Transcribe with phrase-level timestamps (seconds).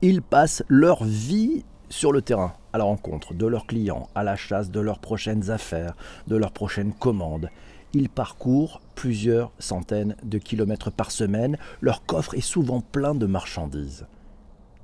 [0.00, 4.36] Ils passent leur vie sur le terrain, à la rencontre de leurs clients, à la
[4.36, 5.96] chasse de leurs prochaines affaires,
[6.28, 7.50] de leurs prochaines commandes.
[7.94, 11.58] Ils parcourent plusieurs centaines de kilomètres par semaine.
[11.80, 14.06] Leur coffre est souvent plein de marchandises.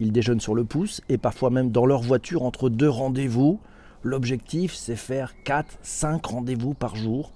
[0.01, 3.61] Ils déjeunent sur le pouce et parfois même dans leur voiture entre deux rendez-vous.
[4.03, 7.31] L'objectif, c'est faire 4, 5 rendez-vous par jour.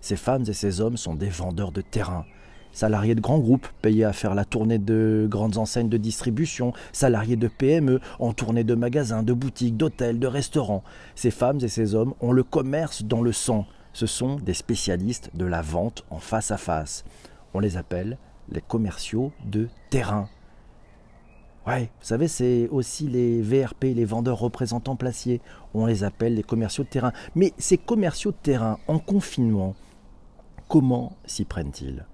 [0.00, 2.24] Ces femmes et ces hommes sont des vendeurs de terrain.
[2.72, 7.36] Salariés de grands groupes, payés à faire la tournée de grandes enseignes de distribution, salariés
[7.36, 10.84] de PME, en tournée de magasins, de boutiques, d'hôtels, de restaurants.
[11.14, 13.66] Ces femmes et ces hommes ont le commerce dans le sang.
[13.92, 17.04] Ce sont des spécialistes de la vente en face à face.
[17.54, 18.18] On les appelle
[18.50, 20.28] les commerciaux de terrain.
[21.66, 25.40] Ouais, vous savez, c'est aussi les VRP, les vendeurs représentants placiers.
[25.74, 27.12] On les appelle les commerciaux de terrain.
[27.34, 29.74] Mais ces commerciaux de terrain, en confinement,
[30.68, 32.06] comment s'y prennent-ils?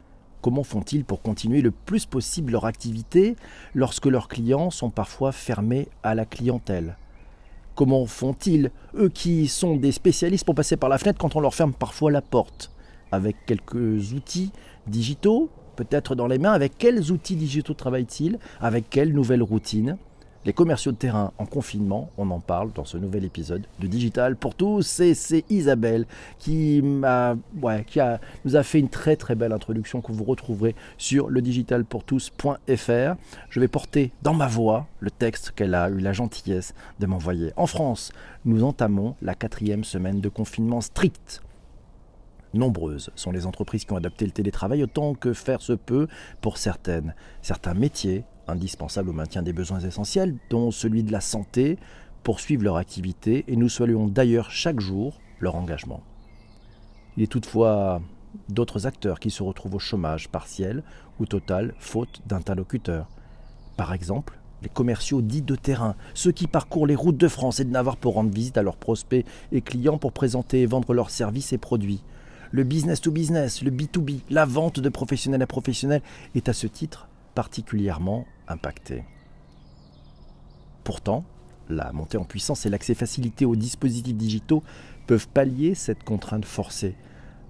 [0.44, 3.34] Comment font-ils pour continuer le plus possible leur activité
[3.74, 6.98] lorsque leurs clients sont parfois fermés à la clientèle?
[7.74, 11.54] Comment font-ils, eux qui sont des spécialistes pour passer par la fenêtre quand on leur
[11.54, 12.70] ferme parfois la porte?
[13.10, 14.52] Avec quelques outils
[14.86, 18.38] digitaux, peut-être dans les mains, avec quels outils digitaux travaillent-ils?
[18.60, 19.96] Avec quelles nouvelles routines?
[20.44, 24.36] Les commerciaux de terrain en confinement, on en parle dans ce nouvel épisode de Digital
[24.36, 25.00] pour tous.
[25.00, 26.06] Et c'est Isabelle
[26.38, 33.16] qui, nous a fait une très très belle introduction que vous retrouverez sur le digitalpourtous.fr.
[33.50, 37.52] Je vais porter dans ma voix le texte qu'elle a eu la gentillesse de m'envoyer.
[37.56, 38.12] En France,
[38.44, 41.42] nous entamons la quatrième semaine de confinement strict.
[42.52, 46.06] Nombreuses sont les entreprises qui ont adapté le télétravail autant que faire se peut
[46.40, 47.14] pour certaines.
[47.42, 51.78] Certains métiers indispensables au maintien des besoins essentiels, dont celui de la santé,
[52.22, 56.02] poursuivent leur activité et nous saluons d'ailleurs chaque jour leur engagement.
[57.16, 58.00] Il est toutefois
[58.48, 60.82] d'autres acteurs qui se retrouvent au chômage partiel
[61.20, 63.08] ou total faute d'interlocuteurs.
[63.76, 67.64] Par exemple, les commerciaux dits de terrain, ceux qui parcourent les routes de France et
[67.64, 71.10] de Navarre pour rendre visite à leurs prospects et clients pour présenter et vendre leurs
[71.10, 72.02] services et produits.
[72.50, 76.02] Le business to business, le B2B, la vente de professionnels à professionnels
[76.34, 79.04] est à ce titre particulièrement impacté.
[80.84, 81.24] Pourtant,
[81.68, 84.62] la montée en puissance et l'accès facilité aux dispositifs digitaux
[85.06, 86.94] peuvent pallier cette contrainte forcée.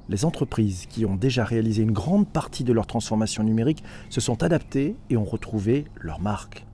[0.08, 4.42] Les entreprises qui ont déjà réalisé une grande partie de leur transformation numérique se sont
[4.42, 6.66] adaptées et ont retrouvé leur marque.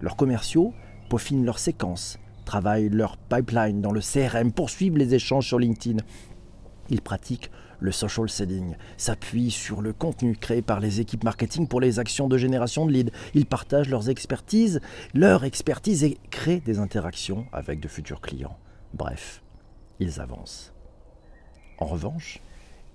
[0.00, 0.72] Leurs commerciaux
[1.10, 6.02] peaufinent leurs séquences, travaillent leur pipeline dans le CRM, poursuivent les échanges sur LinkedIn.
[6.88, 11.80] Ils pratiquent le social selling s'appuie sur le contenu créé par les équipes marketing pour
[11.80, 13.12] les actions de génération de leads.
[13.34, 14.80] Ils partagent leurs expertises,
[15.14, 18.58] leur expertise et créent des interactions avec de futurs clients.
[18.94, 19.42] Bref,
[19.98, 20.72] ils avancent.
[21.78, 22.40] En revanche,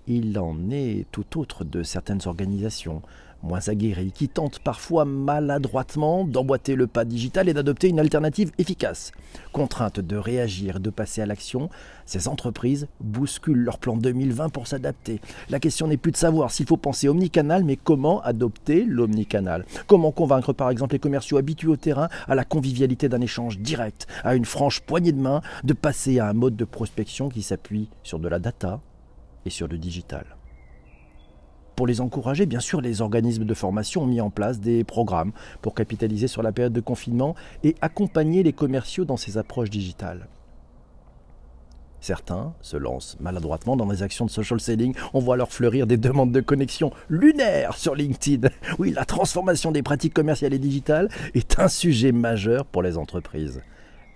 [0.08, 3.02] il en est tout autre de certaines organisations
[3.46, 9.12] moins aguerris, qui tentent parfois maladroitement d'emboîter le pas digital et d'adopter une alternative efficace.
[9.52, 11.70] Contraintes de réagir de passer à l'action,
[12.06, 15.22] ces entreprises bousculent leur plan 2020 pour s'adapter.
[15.50, 19.66] La question n'est plus de savoir s'il faut penser omnicanal, mais comment adopter l'omnicanal.
[19.88, 24.08] Comment convaincre par exemple les commerciaux habitués au terrain à la convivialité d'un échange direct,
[24.24, 27.90] à une franche poignée de main, de passer à un mode de prospection qui s'appuie
[28.04, 28.80] sur de la data
[29.46, 30.26] et sur le digital.
[31.76, 35.34] Pour les encourager, bien sûr, les organismes de formation ont mis en place des programmes
[35.62, 40.28] pour capitaliser sur la période de confinement et accompagner les commerciaux dans ces approches digitales.
[42.00, 44.94] Certains se lancent maladroitement dans des actions de social selling.
[45.14, 48.48] On voit leur fleurir des demandes de connexion lunaires sur LinkedIn.
[48.78, 53.64] Oui, la transformation des pratiques commerciales et digitales est un sujet majeur pour les entreprises.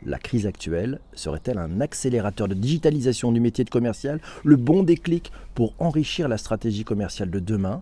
[0.05, 5.31] La crise actuelle serait-elle un accélérateur de digitalisation du métier de commercial, le bon déclic
[5.55, 7.81] pour enrichir la stratégie commerciale de demain?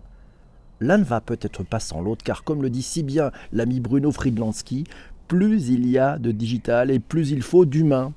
[0.80, 4.10] L'un ne va peut-être pas sans l'autre, car comme le dit si bien l'ami Bruno
[4.10, 4.84] Friedlanski,
[5.28, 8.12] plus il y a de digital et plus il faut d'humain.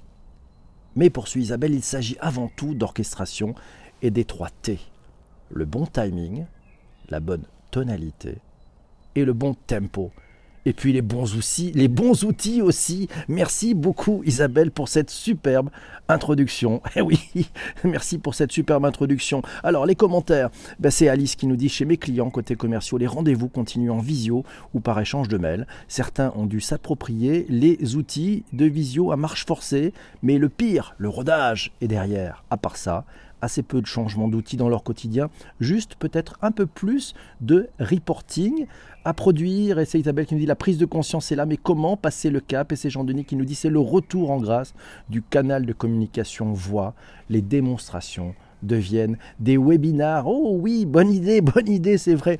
[0.95, 3.53] Mais poursuit Isabelle, il s'agit avant tout d'orchestration
[4.01, 4.79] et T.
[5.51, 6.45] Le bon timing,
[7.09, 8.37] la bonne tonalité
[9.15, 10.11] et le bon tempo
[10.65, 13.07] et puis les bons outils, les bons outils aussi.
[13.27, 15.69] Merci beaucoup Isabelle pour cette superbe
[16.07, 16.81] introduction.
[16.95, 17.19] Eh oui,
[17.85, 19.41] merci pour cette superbe introduction.
[19.63, 20.49] Alors les commentaires,
[20.79, 23.99] ben, c'est Alice qui nous dit chez mes clients côté commerciaux, les rendez-vous continuent en
[23.99, 24.43] visio
[24.73, 25.67] ou par échange de mails.
[25.87, 31.07] Certains ont dû s'approprier les outils de visio à marche forcée, mais le pire, le
[31.09, 32.43] rodage est derrière.
[32.49, 33.05] À part ça,
[33.41, 35.29] assez peu de changements d'outils dans leur quotidien,
[35.59, 38.65] juste peut-être un peu plus de reporting
[39.03, 39.79] à produire.
[39.79, 42.29] Et c'est Isabelle qui nous dit la prise de conscience est là, mais comment passer
[42.29, 42.71] le cap?
[42.71, 44.73] Et c'est Jean Denis qui nous dit c'est le retour en grâce
[45.09, 46.93] du canal de communication voix,
[47.29, 50.27] les démonstrations deviennent des webinars.
[50.27, 52.37] Oh oui, bonne idée, bonne idée, c'est vrai.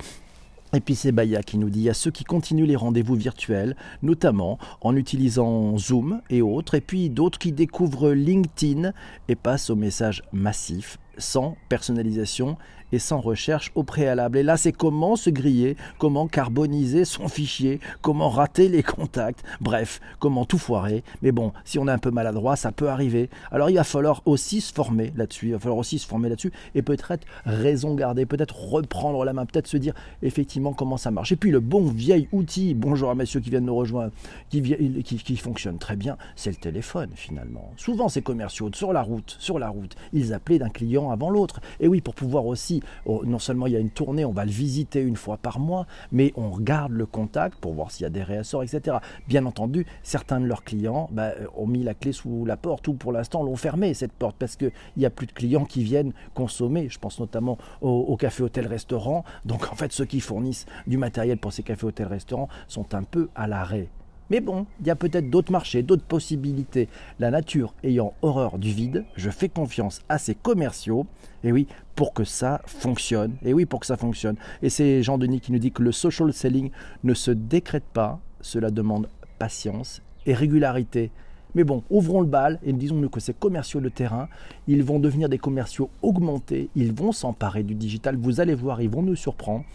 [0.74, 4.58] Et puis c'est Baya qui nous dit, a ceux qui continuent les rendez-vous virtuels, notamment
[4.80, 8.94] en utilisant Zoom et autres, et puis d'autres qui découvrent LinkedIn
[9.28, 12.58] et passent au message massif, sans personnalisation
[12.92, 14.38] et sans recherche au préalable.
[14.38, 20.00] Et là, c'est comment se griller, comment carboniser son fichier, comment rater les contacts, bref,
[20.20, 21.04] comment tout foirer.
[21.22, 23.30] Mais bon, si on est un peu maladroit, ça peut arriver.
[23.52, 26.52] Alors il va falloir aussi se former là-dessus, il va falloir aussi se former là-dessus
[26.76, 27.12] et peut-être
[27.46, 31.32] raison garder, peut-être reprendre la main, peut-être se dire effectivement comment ça marche.
[31.32, 34.12] Et puis le bon vieil outil, bonjour à messieurs qui viennent nous rejoindre,
[34.50, 34.62] qui,
[35.04, 37.72] qui, fonctionne très bien, c'est le téléphone finalement.
[37.78, 41.62] Souvent ces commerciaux sur la route, sur la route, ils appelaient d'un client avant l'autre.
[41.80, 44.46] Et oui, pour pouvoir aussi Oh, non seulement il y a une tournée, on va
[44.46, 48.08] le visiter une fois par mois, mais on regarde le contact pour voir s'il y
[48.08, 48.98] a des réassorts, etc.
[49.28, 52.94] Bien entendu, certains de leurs clients bah, ont mis la clé sous la porte ou
[52.94, 56.14] pour l'instant l'ont fermée cette porte parce qu'il n'y a plus de clients qui viennent
[56.34, 56.90] consommer.
[56.90, 59.24] Je pense notamment au, café, hôtel, restaurant.
[59.46, 63.04] Donc en fait, ceux qui fournissent du matériel pour ces cafés, hôtels, restaurants sont un
[63.04, 63.90] peu à l'arrêt.
[64.32, 66.88] Mais bon, il y a peut-être d'autres marchés, d'autres possibilités.
[67.20, 71.06] La nature ayant horreur du vide, je fais confiance à ces commerciaux,
[71.44, 73.36] et oui, pour que ça fonctionne.
[73.44, 74.38] Et oui, pour que ça fonctionne.
[74.62, 76.72] Et c'est Jean Denis qui nous dit que le social selling
[77.04, 81.12] ne se décrète pas, cela demande patience et régularité.
[81.54, 84.30] Mais bon, ouvrons le bal et disons-nous que ces commerciaux de terrain,
[84.66, 88.90] ils vont devenir des commerciaux augmentés, ils vont s'emparer du digital, vous allez voir, ils
[88.90, 89.66] vont nous surprendre,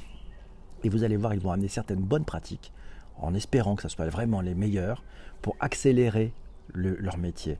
[0.82, 2.73] et vous allez voir, ils vont amener certaines bonnes pratiques
[3.18, 5.02] en espérant que ce soit vraiment les meilleurs
[5.42, 6.32] pour accélérer
[6.74, 7.58] leur métier.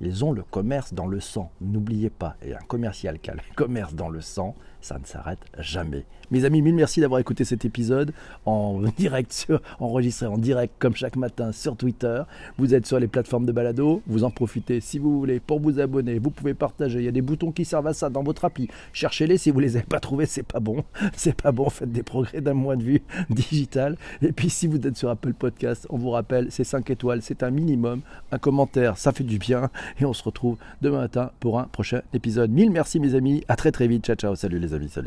[0.00, 2.36] Ils ont le commerce dans le sang, n'oubliez pas.
[2.42, 6.04] Et un commercial qui a le commerce dans le sang, ça ne s'arrête jamais.
[6.30, 8.12] Mes amis, mille merci d'avoir écouté cet épisode
[8.44, 12.22] en direct, sur, enregistré en direct comme chaque matin sur Twitter.
[12.58, 15.80] Vous êtes sur les plateformes de balado, vous en profitez si vous voulez pour vous
[15.80, 16.18] abonner.
[16.18, 16.98] Vous pouvez partager.
[16.98, 18.68] Il y a des boutons qui servent à ça dans votre appli.
[18.92, 20.84] Cherchez-les si vous les avez pas trouvés, c'est pas bon.
[21.16, 21.70] C'est pas bon.
[21.70, 23.96] Faites des progrès d'un point de vue digital.
[24.22, 27.42] Et puis si vous êtes sur Apple Podcast, on vous rappelle, c'est 5 étoiles, c'est
[27.42, 28.00] un minimum.
[28.32, 29.70] Un commentaire, ça fait du bien.
[30.00, 32.50] Et on se retrouve demain matin pour un prochain épisode.
[32.50, 33.44] Mille merci mes amis.
[33.48, 34.04] À très très vite.
[34.04, 34.34] Ciao ciao.
[34.34, 34.88] Salut les amis.
[34.88, 35.02] Salut.